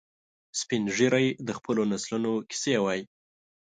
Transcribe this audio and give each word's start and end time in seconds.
سپین 0.59 0.83
ږیری 0.95 1.27
د 1.47 1.49
خپلو 1.57 1.81
نسلونو 1.91 2.31
کیسې 2.49 2.75
وایي 2.83 3.03